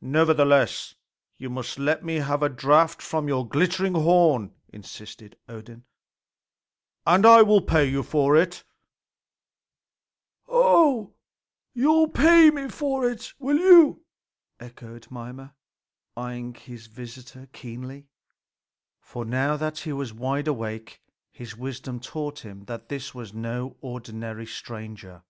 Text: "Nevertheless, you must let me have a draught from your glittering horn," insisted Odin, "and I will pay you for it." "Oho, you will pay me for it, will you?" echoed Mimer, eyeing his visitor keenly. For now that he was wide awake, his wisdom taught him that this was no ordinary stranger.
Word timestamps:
"Nevertheless, 0.00 0.94
you 1.38 1.50
must 1.50 1.76
let 1.76 2.04
me 2.04 2.20
have 2.20 2.40
a 2.40 2.48
draught 2.48 3.02
from 3.02 3.26
your 3.26 3.44
glittering 3.44 3.94
horn," 3.94 4.54
insisted 4.68 5.36
Odin, 5.48 5.82
"and 7.04 7.26
I 7.26 7.42
will 7.42 7.60
pay 7.60 7.84
you 7.84 8.04
for 8.04 8.36
it." 8.36 8.62
"Oho, 10.46 11.14
you 11.72 11.90
will 11.90 12.08
pay 12.10 12.50
me 12.52 12.68
for 12.68 13.10
it, 13.10 13.32
will 13.40 13.56
you?" 13.58 14.04
echoed 14.60 15.10
Mimer, 15.10 15.54
eyeing 16.16 16.54
his 16.54 16.86
visitor 16.86 17.48
keenly. 17.52 18.06
For 19.00 19.24
now 19.24 19.56
that 19.56 19.78
he 19.80 19.92
was 19.92 20.12
wide 20.12 20.46
awake, 20.46 21.02
his 21.32 21.56
wisdom 21.56 21.98
taught 21.98 22.44
him 22.44 22.66
that 22.66 22.88
this 22.88 23.16
was 23.16 23.34
no 23.34 23.76
ordinary 23.80 24.46
stranger. 24.46 25.24